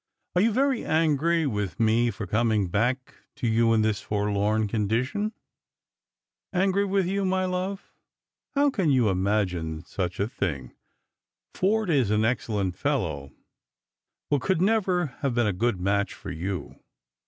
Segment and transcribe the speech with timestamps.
[0.35, 5.31] Are you very angry with me for coming back to you in this forlorn condition?""
[6.53, 7.93] Angry with you, my love!
[8.55, 10.73] How can you imagine such a thing!
[11.53, 13.31] Forde is an excellent fellow,
[14.31, 16.79] but could never have been a good match for you.